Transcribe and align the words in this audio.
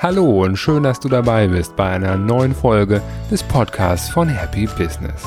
Hallo 0.00 0.44
und 0.44 0.56
schön, 0.56 0.84
dass 0.84 1.00
du 1.00 1.08
dabei 1.08 1.48
bist 1.48 1.74
bei 1.74 1.90
einer 1.90 2.16
neuen 2.16 2.54
Folge 2.54 3.02
des 3.30 3.42
Podcasts 3.42 4.08
von 4.08 4.28
Happy 4.28 4.66
Business. 4.66 5.24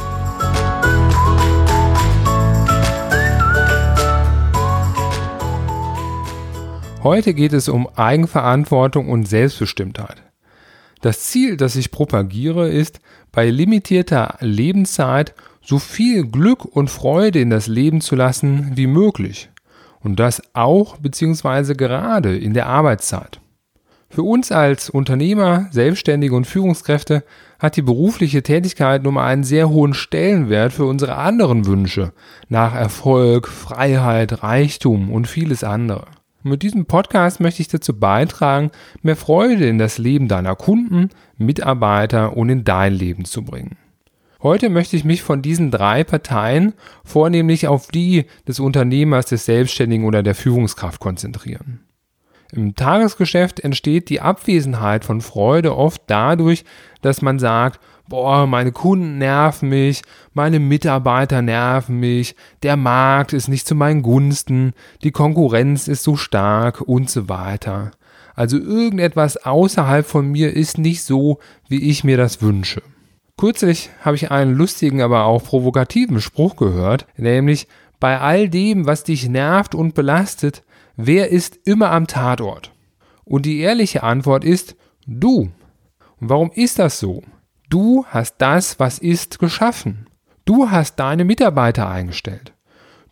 Heute 7.03 7.33
geht 7.33 7.51
es 7.51 7.67
um 7.67 7.89
Eigenverantwortung 7.95 9.09
und 9.09 9.27
Selbstbestimmtheit. 9.27 10.23
Das 11.01 11.19
Ziel, 11.21 11.57
das 11.57 11.75
ich 11.75 11.91
propagiere, 11.91 12.69
ist, 12.69 13.01
bei 13.31 13.49
limitierter 13.49 14.37
Lebenszeit 14.39 15.33
so 15.61 15.79
viel 15.79 16.25
Glück 16.25 16.65
und 16.65 16.89
Freude 16.89 17.39
in 17.39 17.49
das 17.49 17.67
Leben 17.67 18.01
zu 18.01 18.15
lassen 18.15 18.71
wie 18.75 18.87
möglich. 18.87 19.49
Und 19.99 20.19
das 20.19 20.41
auch 20.53 20.97
bzw. 20.97 21.75
gerade 21.75 22.35
in 22.37 22.53
der 22.53 22.67
Arbeitszeit. 22.67 23.39
Für 24.09 24.23
uns 24.23 24.51
als 24.51 24.89
Unternehmer, 24.89 25.67
Selbstständige 25.71 26.35
und 26.35 26.45
Führungskräfte 26.45 27.23
hat 27.59 27.77
die 27.77 27.81
berufliche 27.81 28.43
Tätigkeit 28.43 29.03
nun 29.03 29.13
mal 29.13 29.27
einen 29.27 29.45
sehr 29.45 29.69
hohen 29.69 29.93
Stellenwert 29.93 30.73
für 30.73 30.85
unsere 30.85 31.15
anderen 31.15 31.65
Wünsche 31.65 32.11
nach 32.49 32.75
Erfolg, 32.75 33.47
Freiheit, 33.47 34.43
Reichtum 34.43 35.13
und 35.13 35.27
vieles 35.27 35.63
andere. 35.63 36.07
Mit 36.43 36.63
diesem 36.63 36.87
Podcast 36.87 37.39
möchte 37.39 37.61
ich 37.61 37.69
dazu 37.69 37.97
beitragen, 37.97 38.71
mehr 39.01 39.15
Freude 39.15 39.67
in 39.67 39.77
das 39.77 39.97
Leben 39.97 40.27
deiner 40.27 40.55
Kunden, 40.55 41.09
Mitarbeiter 41.37 42.35
und 42.35 42.49
in 42.49 42.63
dein 42.65 42.93
Leben 42.93 43.23
zu 43.23 43.43
bringen. 43.43 43.77
Heute 44.43 44.69
möchte 44.69 44.95
ich 44.95 45.03
mich 45.03 45.21
von 45.21 45.43
diesen 45.43 45.69
drei 45.69 46.03
Parteien 46.03 46.73
vornehmlich 47.03 47.67
auf 47.67 47.89
die 47.89 48.25
des 48.47 48.59
Unternehmers, 48.59 49.27
des 49.27 49.45
Selbstständigen 49.45 50.05
oder 50.05 50.23
der 50.23 50.33
Führungskraft 50.33 50.99
konzentrieren. 50.99 51.81
Im 52.51 52.75
Tagesgeschäft 52.75 53.59
entsteht 53.59 54.09
die 54.09 54.19
Abwesenheit 54.19 55.05
von 55.05 55.21
Freude 55.21 55.77
oft 55.77 56.01
dadurch, 56.07 56.65
dass 57.01 57.21
man 57.21 57.37
sagt, 57.37 57.79
boah, 58.09 58.47
meine 58.47 58.71
Kunden 58.71 59.19
nerven 59.19 59.69
mich, 59.69 60.01
meine 60.33 60.59
Mitarbeiter 60.59 61.43
nerven 61.43 61.99
mich, 61.99 62.35
der 62.63 62.77
Markt 62.77 63.33
ist 63.33 63.47
nicht 63.47 63.67
zu 63.67 63.75
meinen 63.75 64.01
Gunsten, 64.01 64.73
die 65.03 65.11
Konkurrenz 65.11 65.87
ist 65.87 66.03
so 66.03 66.17
stark 66.17 66.81
und 66.81 67.11
so 67.11 67.29
weiter. 67.29 67.91
Also 68.33 68.57
irgendetwas 68.57 69.37
außerhalb 69.37 70.05
von 70.05 70.29
mir 70.29 70.53
ist 70.53 70.79
nicht 70.79 71.03
so, 71.03 71.39
wie 71.69 71.89
ich 71.89 72.03
mir 72.03 72.17
das 72.17 72.41
wünsche. 72.41 72.81
Kürzlich 73.41 73.89
habe 74.01 74.15
ich 74.15 74.29
einen 74.29 74.53
lustigen, 74.53 75.01
aber 75.01 75.25
auch 75.25 75.43
provokativen 75.43 76.21
Spruch 76.21 76.57
gehört, 76.57 77.07
nämlich 77.17 77.67
bei 77.99 78.19
all 78.19 78.47
dem, 78.49 78.85
was 78.85 79.03
dich 79.03 79.27
nervt 79.29 79.73
und 79.73 79.95
belastet, 79.95 80.61
wer 80.95 81.29
ist 81.29 81.57
immer 81.65 81.89
am 81.89 82.05
Tatort? 82.05 82.71
Und 83.25 83.47
die 83.47 83.61
ehrliche 83.61 84.03
Antwort 84.03 84.43
ist 84.43 84.75
du. 85.07 85.49
Und 86.19 86.29
warum 86.29 86.51
ist 86.53 86.77
das 86.77 86.99
so? 86.99 87.23
Du 87.67 88.05
hast 88.09 88.35
das, 88.37 88.79
was 88.79 88.99
ist, 88.99 89.39
geschaffen. 89.39 90.05
Du 90.45 90.69
hast 90.69 90.97
deine 90.97 91.25
Mitarbeiter 91.25 91.89
eingestellt. 91.89 92.53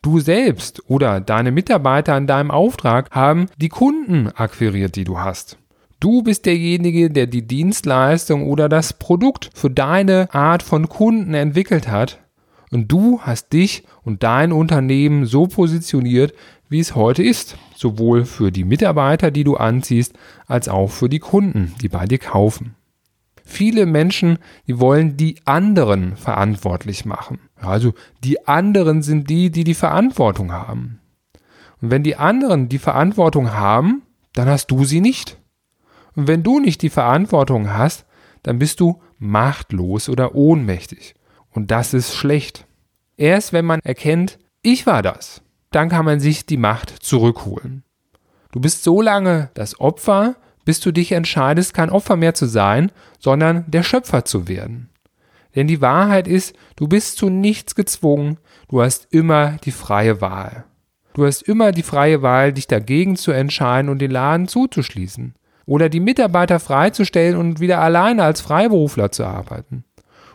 Du 0.03 0.19
selbst 0.19 0.83
oder 0.87 1.21
deine 1.21 1.51
Mitarbeiter 1.51 2.13
an 2.13 2.27
deinem 2.27 2.51
Auftrag 2.51 3.09
haben 3.09 3.47
die 3.57 3.69
Kunden 3.69 4.27
akquiriert, 4.27 4.95
die 4.95 5.05
du 5.05 5.17
hast. 5.17 5.57
Du 5.99 6.23
bist 6.23 6.45
derjenige, 6.45 7.09
der 7.09 7.27
die 7.27 7.45
Dienstleistung 7.45 8.47
oder 8.47 8.69
das 8.69 8.93
Produkt 8.93 9.49
für 9.53 9.69
deine 9.69 10.33
Art 10.33 10.63
von 10.63 10.87
Kunden 10.87 11.33
entwickelt 11.33 11.89
hat. 11.89 12.19
Und 12.71 12.89
du 12.89 13.19
hast 13.21 13.51
dich 13.51 13.83
und 14.03 14.23
dein 14.23 14.53
Unternehmen 14.53 15.25
so 15.25 15.47
positioniert, 15.47 16.33
wie 16.69 16.79
es 16.79 16.95
heute 16.95 17.23
ist. 17.23 17.57
Sowohl 17.75 18.23
für 18.23 18.51
die 18.51 18.63
Mitarbeiter, 18.63 19.29
die 19.31 19.43
du 19.43 19.57
anziehst, 19.57 20.13
als 20.45 20.69
auch 20.69 20.89
für 20.89 21.09
die 21.09 21.19
Kunden, 21.19 21.73
die 21.81 21.89
bei 21.89 22.05
dir 22.05 22.19
kaufen. 22.19 22.75
Viele 23.43 23.85
Menschen, 23.85 24.37
die 24.67 24.79
wollen 24.79 25.17
die 25.17 25.37
anderen 25.43 26.15
verantwortlich 26.15 27.03
machen. 27.03 27.39
Also 27.55 27.93
die 28.23 28.47
anderen 28.47 29.01
sind 29.01 29.29
die, 29.29 29.49
die 29.49 29.63
die 29.63 29.73
Verantwortung 29.73 30.51
haben. 30.51 30.99
Und 31.81 31.89
wenn 31.89 32.03
die 32.03 32.15
anderen 32.15 32.69
die 32.69 32.77
Verantwortung 32.77 33.51
haben, 33.51 34.03
dann 34.33 34.47
hast 34.47 34.67
du 34.67 34.85
sie 34.85 35.01
nicht. 35.01 35.38
Und 36.19 36.27
wenn 36.27 36.43
du 36.43 36.59
nicht 36.59 36.81
die 36.81 36.89
Verantwortung 36.89 37.73
hast, 37.73 38.05
dann 38.43 38.59
bist 38.59 38.81
du 38.81 39.01
machtlos 39.19 40.09
oder 40.09 40.35
ohnmächtig. 40.35 41.15
Und 41.49 41.71
das 41.71 41.93
ist 41.93 42.13
schlecht. 42.13 42.67
Erst 43.15 43.53
wenn 43.53 43.63
man 43.63 43.79
erkennt, 43.85 44.37
ich 44.61 44.85
war 44.85 45.01
das, 45.01 45.41
dann 45.71 45.87
kann 45.87 46.03
man 46.03 46.19
sich 46.19 46.45
die 46.45 46.57
Macht 46.57 46.89
zurückholen. 46.89 47.85
Du 48.51 48.59
bist 48.59 48.83
so 48.83 49.01
lange 49.01 49.49
das 49.53 49.79
Opfer, 49.79 50.35
bis 50.65 50.81
du 50.81 50.91
dich 50.91 51.13
entscheidest, 51.13 51.73
kein 51.73 51.89
Opfer 51.89 52.17
mehr 52.17 52.33
zu 52.33 52.47
sein, 52.47 52.91
sondern 53.17 53.63
der 53.71 53.83
Schöpfer 53.83 54.25
zu 54.25 54.49
werden. 54.49 54.89
Denn 55.55 55.67
die 55.67 55.79
Wahrheit 55.79 56.27
ist, 56.27 56.53
du 56.75 56.89
bist 56.89 57.17
zu 57.17 57.29
nichts 57.29 57.75
gezwungen, 57.75 58.39
du 58.67 58.81
hast 58.81 59.07
immer 59.13 59.51
die 59.63 59.71
freie 59.71 60.19
Wahl. 60.19 60.65
Du 61.13 61.25
hast 61.25 61.43
immer 61.43 61.71
die 61.71 61.83
freie 61.83 62.21
Wahl, 62.21 62.51
dich 62.51 62.67
dagegen 62.67 63.15
zu 63.15 63.31
entscheiden 63.31 63.89
und 63.89 63.99
den 63.99 64.11
Laden 64.11 64.49
zuzuschließen. 64.49 65.35
Oder 65.69 65.87
die 65.87 65.99
Mitarbeiter 65.99 66.59
freizustellen 66.59 67.37
und 67.37 67.59
wieder 67.59 67.79
alleine 67.79 68.23
als 68.23 68.41
Freiberufler 68.41 69.11
zu 69.11 69.23
arbeiten. 69.23 69.83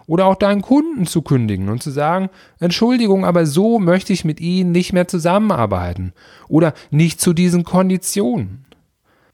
Oder 0.06 0.26
auch 0.26 0.36
deinen 0.36 0.62
Kunden 0.62 1.08
zu 1.08 1.22
kündigen 1.22 1.70
und 1.70 1.82
zu 1.82 1.90
sagen, 1.90 2.30
Entschuldigung, 2.60 3.24
aber 3.24 3.44
so 3.44 3.80
möchte 3.80 4.12
ich 4.12 4.24
mit 4.24 4.38
Ihnen 4.38 4.70
nicht 4.70 4.92
mehr 4.92 5.08
zusammenarbeiten. 5.08 6.12
Oder 6.46 6.72
nicht 6.92 7.20
zu 7.20 7.32
diesen 7.32 7.64
Konditionen. 7.64 8.64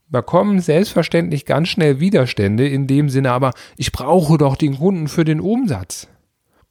Da 0.09 0.23
kommen 0.23 0.61
selbstverständlich 0.61 1.45
ganz 1.45 1.69
schnell 1.69 2.01
Widerstände 2.01 2.67
in 2.67 2.87
dem 2.87 3.11
Sinne, 3.11 3.33
aber 3.33 3.53
ich 3.77 3.93
brauche 3.93 4.39
doch 4.39 4.57
den 4.57 4.79
Kunden 4.79 5.07
für 5.07 5.27
den 5.27 5.39
Umsatz. 5.39 6.09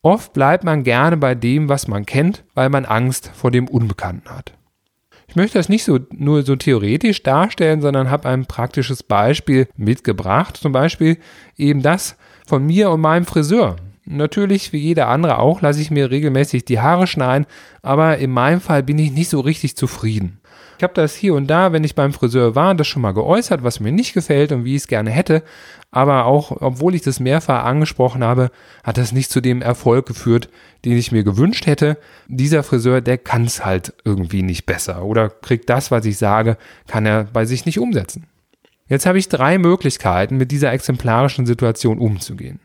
Oft 0.01 0.33
bleibt 0.33 0.63
man 0.63 0.83
gerne 0.83 1.17
bei 1.17 1.35
dem, 1.35 1.69
was 1.69 1.87
man 1.87 2.07
kennt, 2.07 2.45
weil 2.55 2.69
man 2.69 2.85
Angst 2.85 3.29
vor 3.35 3.51
dem 3.51 3.67
Unbekannten 3.67 4.27
hat. 4.31 4.53
Ich 5.29 5.35
möchte 5.35 5.59
das 5.59 5.69
nicht 5.69 5.83
so 5.83 5.99
nur 6.11 6.41
so 6.41 6.55
theoretisch 6.55 7.21
darstellen, 7.21 7.81
sondern 7.81 8.09
habe 8.09 8.27
ein 8.27 8.47
praktisches 8.47 9.03
Beispiel 9.03 9.67
mitgebracht. 9.77 10.57
Zum 10.57 10.71
Beispiel 10.71 11.17
eben 11.55 11.83
das 11.83 12.17
von 12.47 12.65
mir 12.65 12.89
und 12.89 13.01
meinem 13.01 13.25
Friseur. 13.25 13.75
Natürlich, 14.05 14.73
wie 14.73 14.79
jeder 14.79 15.07
andere 15.07 15.37
auch, 15.37 15.61
lasse 15.61 15.81
ich 15.81 15.91
mir 15.91 16.09
regelmäßig 16.09 16.65
die 16.65 16.79
Haare 16.79 17.05
schneiden, 17.05 17.45
aber 17.83 18.17
in 18.17 18.31
meinem 18.31 18.59
Fall 18.59 18.81
bin 18.81 18.97
ich 18.97 19.11
nicht 19.11 19.29
so 19.29 19.39
richtig 19.39 19.77
zufrieden. 19.77 20.38
Ich 20.77 20.83
habe 20.83 20.93
das 20.93 21.15
hier 21.15 21.33
und 21.33 21.47
da, 21.47 21.73
wenn 21.73 21.83
ich 21.83 21.95
beim 21.95 22.13
Friseur 22.13 22.55
war, 22.55 22.73
das 22.73 22.87
schon 22.87 23.01
mal 23.01 23.11
geäußert, 23.11 23.63
was 23.63 23.79
mir 23.79 23.91
nicht 23.91 24.13
gefällt 24.13 24.51
und 24.51 24.63
wie 24.63 24.75
ich 24.75 24.83
es 24.83 24.87
gerne 24.87 25.09
hätte. 25.09 25.43
Aber 25.91 26.25
auch, 26.25 26.51
obwohl 26.61 26.95
ich 26.95 27.01
das 27.01 27.19
mehrfach 27.19 27.65
angesprochen 27.65 28.23
habe, 28.23 28.51
hat 28.83 28.97
das 28.97 29.11
nicht 29.11 29.29
zu 29.29 29.41
dem 29.41 29.61
Erfolg 29.61 30.05
geführt, 30.05 30.49
den 30.85 30.97
ich 30.97 31.11
mir 31.11 31.23
gewünscht 31.23 31.65
hätte. 31.65 31.97
Dieser 32.27 32.63
Friseur, 32.63 33.01
der 33.01 33.17
kann 33.17 33.43
es 33.43 33.65
halt 33.65 33.93
irgendwie 34.05 34.41
nicht 34.41 34.65
besser 34.65 35.03
oder 35.03 35.29
kriegt 35.29 35.69
das, 35.69 35.91
was 35.91 36.05
ich 36.05 36.17
sage, 36.17 36.57
kann 36.87 37.05
er 37.05 37.25
bei 37.25 37.45
sich 37.45 37.65
nicht 37.65 37.79
umsetzen. 37.79 38.27
Jetzt 38.87 39.05
habe 39.05 39.19
ich 39.19 39.29
drei 39.29 39.57
Möglichkeiten, 39.57 40.37
mit 40.37 40.51
dieser 40.51 40.71
exemplarischen 40.71 41.45
Situation 41.45 41.99
umzugehen. 41.99 42.59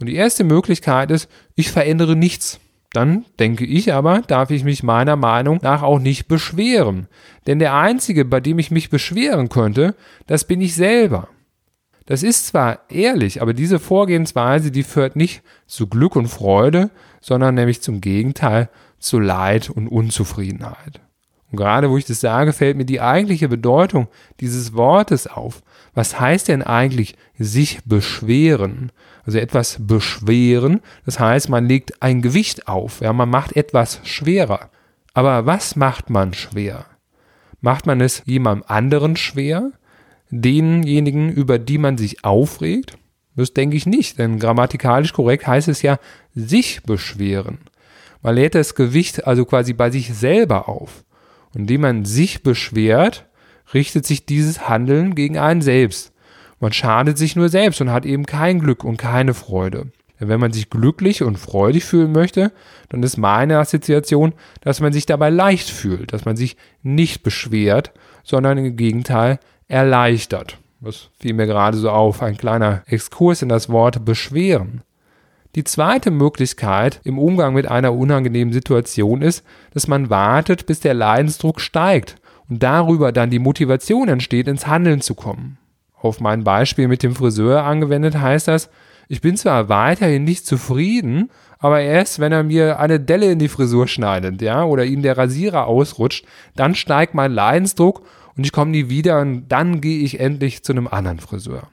Und 0.00 0.06
die 0.06 0.16
erste 0.16 0.44
Möglichkeit 0.44 1.10
ist, 1.10 1.30
ich 1.54 1.70
verändere 1.70 2.16
nichts. 2.16 2.58
Dann 2.92 3.24
denke 3.38 3.64
ich 3.64 3.92
aber, 3.92 4.20
darf 4.22 4.50
ich 4.50 4.64
mich 4.64 4.82
meiner 4.82 5.16
Meinung 5.16 5.60
nach 5.62 5.82
auch 5.82 6.00
nicht 6.00 6.26
beschweren. 6.26 7.06
Denn 7.46 7.60
der 7.60 7.74
Einzige, 7.74 8.24
bei 8.24 8.40
dem 8.40 8.58
ich 8.58 8.70
mich 8.70 8.90
beschweren 8.90 9.48
könnte, 9.48 9.94
das 10.26 10.44
bin 10.44 10.60
ich 10.60 10.74
selber. 10.74 11.28
Das 12.06 12.24
ist 12.24 12.48
zwar 12.48 12.80
ehrlich, 12.88 13.40
aber 13.40 13.54
diese 13.54 13.78
Vorgehensweise, 13.78 14.72
die 14.72 14.82
führt 14.82 15.14
nicht 15.14 15.42
zu 15.66 15.86
Glück 15.86 16.16
und 16.16 16.26
Freude, 16.26 16.90
sondern 17.20 17.54
nämlich 17.54 17.82
zum 17.82 18.00
Gegenteil 18.00 18.68
zu 18.98 19.20
Leid 19.20 19.70
und 19.70 19.86
Unzufriedenheit. 19.86 21.00
Und 21.52 21.56
gerade 21.56 21.90
wo 21.90 21.96
ich 21.96 22.04
das 22.04 22.20
sage, 22.20 22.52
fällt 22.52 22.76
mir 22.76 22.84
die 22.84 23.00
eigentliche 23.00 23.48
Bedeutung 23.48 24.08
dieses 24.40 24.74
Wortes 24.74 25.28
auf. 25.28 25.62
Was 25.94 26.18
heißt 26.18 26.48
denn 26.48 26.62
eigentlich 26.62 27.16
sich 27.38 27.80
beschweren? 27.84 28.90
Also 29.24 29.38
etwas 29.38 29.76
beschweren, 29.80 30.80
das 31.04 31.20
heißt, 31.20 31.48
man 31.48 31.66
legt 31.66 32.02
ein 32.02 32.22
Gewicht 32.22 32.68
auf, 32.68 33.00
ja, 33.00 33.12
man 33.12 33.28
macht 33.28 33.56
etwas 33.56 34.00
schwerer. 34.04 34.70
Aber 35.12 35.46
was 35.46 35.76
macht 35.76 36.10
man 36.10 36.34
schwer? 36.34 36.86
Macht 37.60 37.86
man 37.86 38.00
es 38.00 38.22
jemandem 38.24 38.64
anderen 38.68 39.16
schwer? 39.16 39.72
Denjenigen, 40.30 41.30
über 41.30 41.58
die 41.58 41.78
man 41.78 41.98
sich 41.98 42.24
aufregt? 42.24 42.96
Das 43.36 43.52
denke 43.52 43.76
ich 43.76 43.86
nicht, 43.86 44.18
denn 44.18 44.38
grammatikalisch 44.38 45.12
korrekt 45.12 45.46
heißt 45.46 45.68
es 45.68 45.82
ja 45.82 45.98
sich 46.34 46.82
beschweren. 46.82 47.58
Man 48.22 48.34
lädt 48.34 48.54
das 48.54 48.74
Gewicht 48.74 49.26
also 49.26 49.44
quasi 49.44 49.72
bei 49.72 49.90
sich 49.90 50.12
selber 50.14 50.68
auf. 50.68 51.04
Und 51.54 51.62
indem 51.62 51.82
man 51.82 52.04
sich 52.04 52.42
beschwert, 52.42 53.26
richtet 53.72 54.06
sich 54.06 54.26
dieses 54.26 54.68
Handeln 54.68 55.14
gegen 55.14 55.38
einen 55.38 55.62
selbst. 55.62 56.12
Man 56.60 56.72
schadet 56.72 57.18
sich 57.18 57.36
nur 57.36 57.48
selbst 57.48 57.80
und 57.80 57.90
hat 57.90 58.06
eben 58.06 58.26
kein 58.26 58.60
Glück 58.60 58.84
und 58.84 58.98
keine 58.98 59.34
Freude. 59.34 59.86
Wenn 60.18 60.38
man 60.38 60.52
sich 60.52 60.68
glücklich 60.68 61.22
und 61.22 61.38
freudig 61.38 61.86
fühlen 61.86 62.12
möchte, 62.12 62.52
dann 62.90 63.02
ist 63.02 63.16
meine 63.16 63.58
Assoziation, 63.58 64.34
dass 64.60 64.80
man 64.80 64.92
sich 64.92 65.06
dabei 65.06 65.30
leicht 65.30 65.70
fühlt, 65.70 66.12
dass 66.12 66.26
man 66.26 66.36
sich 66.36 66.58
nicht 66.82 67.22
beschwert, 67.22 67.92
sondern 68.22 68.58
im 68.58 68.76
Gegenteil 68.76 69.40
erleichtert. 69.66 70.58
Das 70.82 71.08
fiel 71.18 71.32
mir 71.32 71.46
gerade 71.46 71.78
so 71.78 71.90
auf, 71.90 72.22
ein 72.22 72.36
kleiner 72.36 72.82
Exkurs 72.86 73.40
in 73.40 73.48
das 73.48 73.70
Wort 73.70 74.04
beschweren. 74.04 74.82
Die 75.54 75.64
zweite 75.64 76.10
Möglichkeit 76.10 77.00
im 77.04 77.18
Umgang 77.18 77.54
mit 77.54 77.66
einer 77.66 77.94
unangenehmen 77.94 78.52
Situation 78.52 79.22
ist, 79.22 79.42
dass 79.72 79.88
man 79.88 80.10
wartet, 80.10 80.66
bis 80.66 80.80
der 80.80 80.94
Leidensdruck 80.94 81.60
steigt 81.60 82.16
und 82.48 82.62
darüber 82.62 83.10
dann 83.12 83.30
die 83.30 83.38
Motivation 83.38 84.08
entsteht, 84.08 84.48
ins 84.48 84.66
Handeln 84.66 85.00
zu 85.00 85.14
kommen. 85.14 85.56
Auf 86.02 86.20
mein 86.20 86.44
Beispiel 86.44 86.88
mit 86.88 87.02
dem 87.02 87.14
Friseur 87.14 87.64
angewendet 87.64 88.18
heißt 88.18 88.48
das, 88.48 88.70
ich 89.08 89.20
bin 89.20 89.36
zwar 89.36 89.68
weiterhin 89.68 90.24
nicht 90.24 90.46
zufrieden, 90.46 91.30
aber 91.58 91.80
erst 91.80 92.20
wenn 92.20 92.32
er 92.32 92.44
mir 92.44 92.78
eine 92.78 93.00
Delle 93.00 93.30
in 93.32 93.38
die 93.38 93.48
Frisur 93.48 93.88
schneidet, 93.88 94.40
ja, 94.40 94.64
oder 94.64 94.84
ihm 94.84 95.02
der 95.02 95.18
Rasierer 95.18 95.66
ausrutscht, 95.66 96.24
dann 96.54 96.74
steigt 96.74 97.14
mein 97.14 97.32
Leidensdruck 97.32 98.02
und 98.36 98.44
ich 98.44 98.52
komme 98.52 98.70
nie 98.70 98.88
wieder 98.88 99.20
und 99.20 99.48
dann 99.48 99.80
gehe 99.80 100.02
ich 100.02 100.20
endlich 100.20 100.62
zu 100.62 100.72
einem 100.72 100.86
anderen 100.86 101.18
Friseur. 101.18 101.64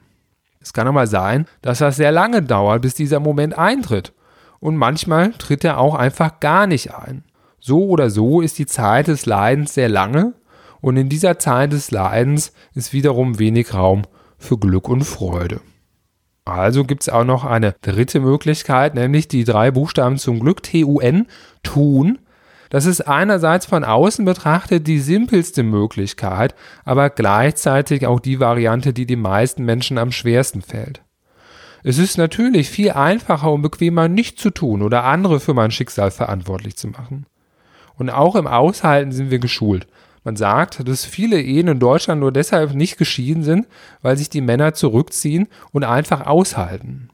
Es 0.60 0.72
kann 0.72 0.88
aber 0.88 1.06
sein, 1.06 1.46
dass 1.62 1.78
das 1.78 1.96
sehr 1.96 2.12
lange 2.12 2.42
dauert, 2.42 2.82
bis 2.82 2.94
dieser 2.94 3.20
Moment 3.20 3.56
eintritt. 3.56 4.12
Und 4.60 4.76
manchmal 4.76 5.30
tritt 5.32 5.64
er 5.64 5.78
auch 5.78 5.94
einfach 5.94 6.40
gar 6.40 6.66
nicht 6.66 6.92
ein. 6.92 7.22
So 7.60 7.86
oder 7.86 8.10
so 8.10 8.40
ist 8.40 8.58
die 8.58 8.66
Zeit 8.66 9.06
des 9.06 9.24
Leidens 9.24 9.74
sehr 9.74 9.88
lange 9.88 10.34
und 10.80 10.96
in 10.96 11.08
dieser 11.08 11.38
Zeit 11.38 11.72
des 11.72 11.90
Leidens 11.90 12.52
ist 12.74 12.92
wiederum 12.92 13.38
wenig 13.38 13.72
Raum 13.74 14.02
für 14.38 14.58
Glück 14.58 14.88
und 14.88 15.02
Freude. 15.02 15.60
Also 16.44 16.84
gibt 16.84 17.02
es 17.02 17.08
auch 17.08 17.24
noch 17.24 17.44
eine 17.44 17.74
dritte 17.82 18.20
Möglichkeit, 18.20 18.94
nämlich 18.94 19.28
die 19.28 19.44
drei 19.44 19.70
Buchstaben 19.70 20.16
zum 20.16 20.40
Glück, 20.40 20.62
T-U-N, 20.62 21.26
tun. 21.62 22.18
Das 22.70 22.86
ist 22.86 23.02
einerseits 23.02 23.66
von 23.66 23.84
außen 23.84 24.24
betrachtet 24.24 24.86
die 24.86 24.98
simpelste 24.98 25.62
Möglichkeit, 25.62 26.54
aber 26.84 27.10
gleichzeitig 27.10 28.06
auch 28.06 28.20
die 28.20 28.40
Variante, 28.40 28.92
die 28.92 29.06
den 29.06 29.20
meisten 29.20 29.64
Menschen 29.64 29.98
am 29.98 30.12
schwersten 30.12 30.62
fällt. 30.62 31.02
Es 31.82 31.98
ist 31.98 32.18
natürlich 32.18 32.70
viel 32.70 32.92
einfacher 32.92 33.52
und 33.52 33.62
bequemer, 33.62 34.08
nicht 34.08 34.38
zu 34.38 34.50
tun 34.50 34.82
oder 34.82 35.04
andere 35.04 35.40
für 35.40 35.54
mein 35.54 35.70
Schicksal 35.70 36.10
verantwortlich 36.10 36.76
zu 36.76 36.88
machen. 36.88 37.26
Und 37.96 38.10
auch 38.10 38.36
im 38.36 38.46
Aushalten 38.46 39.12
sind 39.12 39.30
wir 39.30 39.38
geschult. 39.38 39.86
Man 40.24 40.36
sagt, 40.36 40.86
dass 40.86 41.04
viele 41.04 41.40
Ehen 41.40 41.68
in 41.68 41.78
Deutschland 41.78 42.20
nur 42.20 42.32
deshalb 42.32 42.74
nicht 42.74 42.98
geschieden 42.98 43.42
sind, 43.42 43.66
weil 44.02 44.16
sich 44.16 44.30
die 44.30 44.40
Männer 44.40 44.74
zurückziehen 44.74 45.48
und 45.72 45.84
einfach 45.84 46.26
aushalten. 46.26 47.10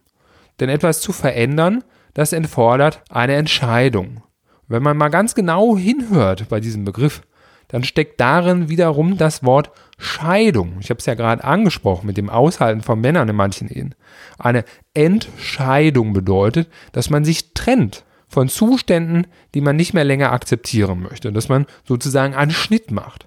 Denn 0.60 0.68
etwas 0.68 1.00
zu 1.00 1.12
verändern, 1.12 1.84
das 2.14 2.32
erfordert 2.32 3.02
eine 3.10 3.34
Entscheidung. 3.34 4.22
Wenn 4.68 4.82
man 4.82 4.96
mal 4.96 5.08
ganz 5.08 5.34
genau 5.34 5.76
hinhört 5.76 6.48
bei 6.48 6.60
diesem 6.60 6.84
Begriff, 6.84 7.22
dann 7.68 7.84
steckt 7.84 8.20
darin 8.20 8.68
wiederum 8.68 9.18
das 9.18 9.42
Wort 9.42 9.70
Scheidung. 9.98 10.76
Ich 10.80 10.90
habe 10.90 10.98
es 10.98 11.06
ja 11.06 11.14
gerade 11.14 11.44
angesprochen 11.44 12.06
mit 12.06 12.16
dem 12.16 12.30
Aushalten 12.30 12.82
von 12.82 13.00
Männern 13.00 13.28
in 13.28 13.36
manchen 13.36 13.68
Ehen. 13.68 13.94
Eine 14.38 14.64
Entscheidung 14.92 16.12
bedeutet, 16.12 16.68
dass 16.92 17.10
man 17.10 17.24
sich 17.24 17.52
trennt 17.54 18.04
von 18.34 18.48
Zuständen, 18.48 19.26
die 19.54 19.60
man 19.60 19.76
nicht 19.76 19.94
mehr 19.94 20.04
länger 20.04 20.32
akzeptieren 20.32 21.00
möchte, 21.00 21.32
dass 21.32 21.48
man 21.48 21.66
sozusagen 21.88 22.34
einen 22.34 22.50
Schnitt 22.50 22.90
macht. 22.90 23.26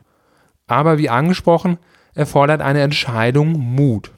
Aber 0.67 0.97
wie 0.97 1.09
angesprochen, 1.09 1.77
erfordert 2.13 2.61
eine 2.61 2.81
Entscheidung 2.81 3.53
Mut. 3.53 4.11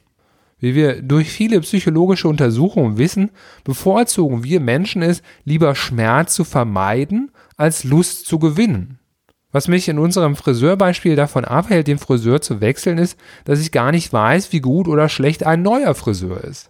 Wie 0.58 0.76
wir 0.76 1.02
durch 1.02 1.30
viele 1.30 1.62
psychologische 1.62 2.28
Untersuchungen 2.28 2.98
wissen, 2.98 3.30
bevorzugen 3.64 4.44
wir 4.44 4.60
Menschen 4.60 5.02
es, 5.02 5.22
lieber 5.46 5.76
Schmerz 5.76 6.34
zu 6.34 6.44
vermeiden, 6.44 7.32
als 7.56 7.84
Lust 7.84 8.26
zu 8.26 8.40
gewinnen. 8.40 9.00
Was 9.52 9.68
mich 9.68 9.88
in 9.90 10.00
unserem 10.00 10.36
Friseurbeispiel 10.36 11.16
davon 11.16 11.46
abhält, 11.46 11.88
den 11.88 12.00
Friseur 12.00 12.42
zu 12.42 12.62
wechseln, 12.62 12.98
ist, 12.98 13.18
dass 13.46 13.62
ich 13.62 13.72
gar 13.72 13.92
nicht 13.92 14.12
weiß, 14.12 14.52
wie 14.52 14.60
gut 14.60 14.88
oder 14.88 15.08
schlecht 15.08 15.46
ein 15.46 15.62
neuer 15.62 15.94
Friseur 15.94 16.44
ist. 16.44 16.70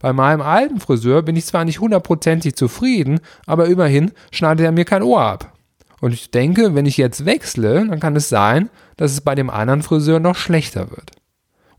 Bei 0.00 0.12
meinem 0.12 0.40
alten 0.40 0.80
Friseur 0.80 1.22
bin 1.22 1.36
ich 1.36 1.46
zwar 1.46 1.64
nicht 1.64 1.80
hundertprozentig 1.80 2.54
zufrieden, 2.54 3.20
aber 3.46 3.66
immerhin 3.66 4.12
schneidet 4.30 4.64
er 4.64 4.72
mir 4.72 4.84
kein 4.84 5.02
Ohr 5.02 5.20
ab. 5.20 5.52
Und 6.00 6.12
ich 6.12 6.30
denke, 6.30 6.74
wenn 6.74 6.86
ich 6.86 6.96
jetzt 6.96 7.24
wechsle, 7.24 7.86
dann 7.86 7.98
kann 7.98 8.14
es 8.14 8.28
sein, 8.28 8.70
dass 8.96 9.12
es 9.12 9.20
bei 9.20 9.34
dem 9.34 9.50
anderen 9.50 9.82
Friseur 9.82 10.20
noch 10.20 10.36
schlechter 10.36 10.90
wird. 10.90 11.12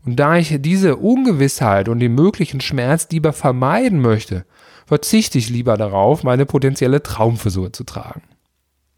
Und 0.04 0.16
da 0.16 0.36
ich 0.36 0.54
diese 0.60 0.96
Ungewissheit 0.96 1.88
und 1.88 2.00
den 2.00 2.14
möglichen 2.14 2.60
Schmerz 2.60 3.08
lieber 3.10 3.32
vermeiden 3.32 4.00
möchte, 4.00 4.44
verzichte 4.86 5.38
ich 5.38 5.48
lieber 5.48 5.76
darauf, 5.76 6.22
meine 6.22 6.46
potenzielle 6.46 7.02
Traumfrisur 7.02 7.72
zu 7.72 7.84
tragen. 7.84 8.22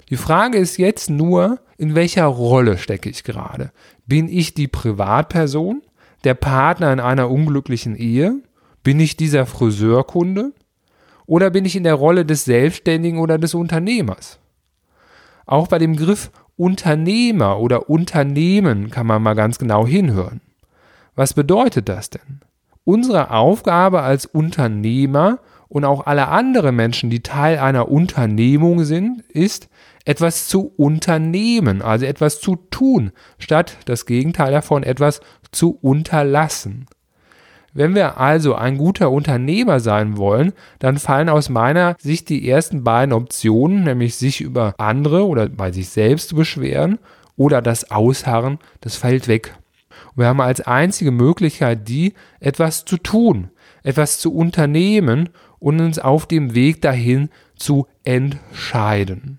Die 0.09 0.17
Frage 0.17 0.59
ist 0.59 0.77
jetzt 0.77 1.11
nur, 1.11 1.61
in 1.77 1.95
welcher 1.95 2.27
Rolle 2.27 2.79
stecke 2.79 3.09
ich 3.09 3.25
gerade? 3.25 3.73
Bin 4.07 4.29
ich 4.29 4.55
die 4.55 4.69
Privatperson, 4.69 5.83
der 6.25 6.35
Partner 6.35 6.93
in 6.93 7.01
einer 7.01 7.31
unglücklichen 7.31 7.97
Ehe? 7.97 8.43
Bin 8.83 8.99
ich 9.01 9.17
dieser 9.17 9.47
Friseurkunde? 9.47 10.53
Oder 11.27 11.51
bin 11.51 11.65
ich 11.65 11.77
in 11.77 11.85
der 11.85 11.95
Rolle 11.95 12.25
des 12.25 12.45
Selbstständigen 12.45 13.21
oder 13.21 13.39
des 13.39 13.55
Unternehmers? 13.55 14.39
Auch 15.47 15.69
bei 15.69 15.79
dem 15.79 15.97
Begriff 15.97 16.31
Unternehmer 16.57 17.59
oder 17.59 17.89
Unternehmen 17.89 18.91
kann 18.91 19.07
man 19.07 19.23
mal 19.23 19.35
ganz 19.35 19.59
genau 19.59 19.87
hinhören. 19.87 20.41
Was 21.15 21.35
bedeutet 21.35 21.89
das 21.89 22.11
denn? 22.11 22.41
Unsere 22.85 23.31
Aufgabe 23.31 24.03
als 24.03 24.27
Unternehmer 24.27 25.39
und 25.69 25.85
auch 25.85 26.07
alle 26.07 26.29
anderen 26.29 26.77
Menschen, 26.77 27.09
die 27.09 27.23
Teil 27.23 27.59
einer 27.59 27.89
Unternehmung 27.89 28.85
sind, 28.85 29.23
ist, 29.23 29.69
etwas 30.05 30.49
zu 30.49 30.73
unternehmen, 30.77 31.81
also 31.81 32.05
etwas 32.05 32.41
zu 32.41 32.57
tun, 32.57 33.13
statt 33.39 33.79
das 33.87 34.05
Gegenteil 34.05 34.53
davon, 34.53 34.83
etwas 34.83 35.21
zu 35.53 35.79
unterlassen. 35.81 36.87
Wenn 37.75 37.95
wir 37.95 38.19
also 38.19 38.55
ein 38.55 38.77
guter 38.77 39.11
Unternehmer 39.11 39.81
sein 39.81 40.19
wollen, 40.19 40.53
dann 40.79 40.99
fallen 40.99 41.31
aus 41.31 41.49
meiner 41.49 41.97
Sicht 41.99 42.29
die 42.29 42.49
ersten 42.49 42.85
beiden 42.85 43.15
Optionen, 43.15 43.85
nämlich 43.85 44.17
sich 44.17 44.43
über 44.43 44.75
andere 44.77 45.27
oder 45.27 45.49
bei 45.49 45.73
sich 45.73 45.89
selbst 45.89 46.29
zu 46.29 46.37
beschweren 46.37 46.99
oder 47.37 47.63
das 47.63 47.91
Ausharren, 47.91 48.59
das 48.83 48.97
fällt 48.97 49.27
weg. 49.27 49.55
Und 50.15 50.23
wir 50.23 50.27
haben 50.27 50.41
als 50.43 50.61
einzige 50.61 51.11
Möglichkeit 51.13 51.89
die, 51.89 52.13
etwas 52.41 52.85
zu 52.85 52.99
tun, 52.99 53.51
etwas 53.83 54.19
zu 54.19 54.35
unternehmen 54.35 55.31
und 55.59 55.81
uns 55.81 55.99
auf 55.99 56.27
dem 56.27 56.55
Weg 56.55 56.83
dahin 56.83 57.31
zu 57.57 57.87
entscheiden. 58.05 59.39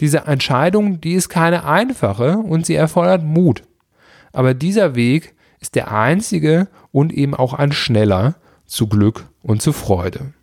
Diese 0.00 0.20
Entscheidung, 0.20 1.00
die 1.00 1.12
ist 1.12 1.28
keine 1.28 1.64
einfache 1.64 2.38
und 2.38 2.64
sie 2.64 2.74
erfordert 2.74 3.24
Mut. 3.24 3.62
Aber 4.32 4.54
dieser 4.54 4.94
Weg 4.94 5.34
ist 5.62 5.76
der 5.76 5.92
einzige 5.92 6.68
und 6.90 7.12
eben 7.12 7.34
auch 7.34 7.54
ein 7.54 7.72
schneller 7.72 8.34
zu 8.66 8.88
Glück 8.88 9.24
und 9.42 9.62
zu 9.62 9.72
Freude. 9.72 10.34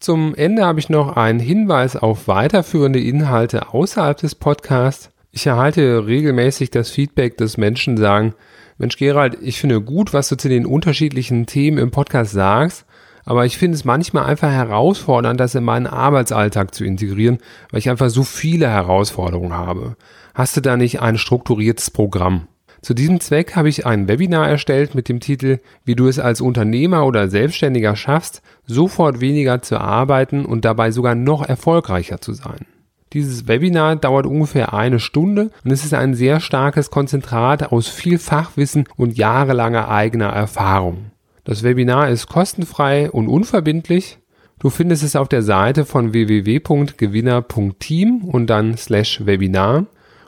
Zum 0.00 0.34
Ende 0.34 0.66
habe 0.66 0.80
ich 0.80 0.90
noch 0.90 1.16
einen 1.16 1.38
Hinweis 1.38 1.96
auf 1.96 2.28
weiterführende 2.28 3.00
Inhalte 3.00 3.72
außerhalb 3.72 4.18
des 4.18 4.34
Podcasts. 4.34 5.10
Ich 5.30 5.46
erhalte 5.46 6.06
regelmäßig 6.06 6.70
das 6.70 6.90
Feedback, 6.90 7.38
dass 7.38 7.56
Menschen 7.56 7.96
sagen, 7.96 8.34
Mensch 8.76 8.96
Gerald, 8.96 9.38
ich 9.40 9.60
finde 9.60 9.80
gut, 9.80 10.12
was 10.12 10.28
du 10.28 10.36
zu 10.36 10.48
den 10.48 10.66
unterschiedlichen 10.66 11.46
Themen 11.46 11.78
im 11.78 11.92
Podcast 11.92 12.32
sagst, 12.32 12.84
aber 13.24 13.46
ich 13.46 13.56
finde 13.56 13.76
es 13.76 13.84
manchmal 13.84 14.26
einfach 14.26 14.50
herausfordernd, 14.50 15.40
das 15.40 15.54
in 15.54 15.64
meinen 15.64 15.86
Arbeitsalltag 15.86 16.74
zu 16.74 16.84
integrieren, 16.84 17.38
weil 17.70 17.78
ich 17.78 17.88
einfach 17.88 18.10
so 18.10 18.24
viele 18.24 18.68
Herausforderungen 18.68 19.54
habe. 19.54 19.96
Hast 20.34 20.56
du 20.56 20.60
da 20.60 20.76
nicht 20.76 21.00
ein 21.00 21.16
strukturiertes 21.18 21.90
Programm? 21.90 22.48
Zu 22.84 22.92
diesem 22.92 23.18
Zweck 23.18 23.56
habe 23.56 23.70
ich 23.70 23.86
ein 23.86 24.08
Webinar 24.08 24.46
erstellt 24.46 24.94
mit 24.94 25.08
dem 25.08 25.18
Titel 25.18 25.60
Wie 25.86 25.94
du 25.94 26.06
es 26.06 26.18
als 26.18 26.42
Unternehmer 26.42 27.06
oder 27.06 27.28
Selbstständiger 27.28 27.96
schaffst, 27.96 28.42
sofort 28.66 29.22
weniger 29.22 29.62
zu 29.62 29.80
arbeiten 29.80 30.44
und 30.44 30.66
dabei 30.66 30.90
sogar 30.90 31.14
noch 31.14 31.48
erfolgreicher 31.48 32.20
zu 32.20 32.34
sein. 32.34 32.66
Dieses 33.14 33.48
Webinar 33.48 33.96
dauert 33.96 34.26
ungefähr 34.26 34.74
eine 34.74 35.00
Stunde 35.00 35.50
und 35.64 35.70
es 35.70 35.86
ist 35.86 35.94
ein 35.94 36.12
sehr 36.12 36.40
starkes 36.40 36.90
Konzentrat 36.90 37.72
aus 37.72 37.88
viel 37.88 38.18
Fachwissen 38.18 38.84
und 38.98 39.16
jahrelanger 39.16 39.88
eigener 39.88 40.28
Erfahrung. 40.28 41.06
Das 41.44 41.62
Webinar 41.62 42.10
ist 42.10 42.26
kostenfrei 42.26 43.10
und 43.10 43.28
unverbindlich. 43.28 44.18
Du 44.58 44.68
findest 44.68 45.04
es 45.04 45.16
auf 45.16 45.30
der 45.30 45.42
Seite 45.42 45.86
von 45.86 46.12
www.gewinner.team 46.12 48.24
und 48.24 48.48
dann 48.48 48.76
slash 48.76 49.24
Webinar 49.24 49.86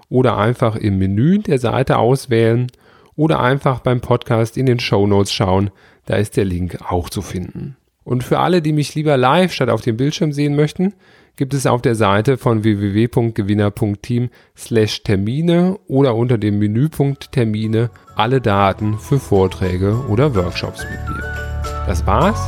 oder 0.08 0.36
einfach 0.36 0.76
im 0.76 0.98
Menü 0.98 1.38
der 1.38 1.58
Seite 1.58 1.98
auswählen 1.98 2.68
oder 3.16 3.40
einfach 3.40 3.80
beim 3.80 4.00
Podcast 4.00 4.56
in 4.56 4.66
den 4.66 4.78
Show 4.78 5.06
Notes 5.06 5.32
schauen, 5.32 5.70
da 6.06 6.16
ist 6.16 6.36
der 6.36 6.44
Link 6.44 6.78
auch 6.88 7.08
zu 7.10 7.22
finden. 7.22 7.76
Und 8.04 8.22
für 8.22 8.38
alle, 8.38 8.62
die 8.62 8.72
mich 8.72 8.94
lieber 8.94 9.16
live 9.16 9.52
statt 9.52 9.68
auf 9.68 9.80
dem 9.80 9.96
Bildschirm 9.96 10.32
sehen 10.32 10.54
möchten, 10.54 10.94
gibt 11.36 11.54
es 11.54 11.66
auf 11.66 11.82
der 11.82 11.94
Seite 11.94 12.38
von 12.38 12.64
www.gewinner.team 12.64 14.30
slash 14.56 15.02
Termine 15.02 15.78
oder 15.86 16.14
unter 16.14 16.38
dem 16.38 16.58
Menüpunkt 16.58 17.32
Termine 17.32 17.90
alle 18.14 18.40
Daten 18.40 18.98
für 18.98 19.18
Vorträge 19.18 20.04
oder 20.08 20.34
Workshops 20.34 20.84
mit 20.84 21.16
mir. 21.16 21.22
Das 21.86 22.06
war's. 22.06 22.40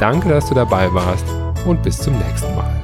Danke, 0.00 0.30
dass 0.30 0.48
du 0.48 0.54
dabei 0.54 0.92
warst 0.92 1.26
und 1.66 1.82
bis 1.82 1.98
zum 1.98 2.14
nächsten 2.18 2.54
Mal. 2.56 2.81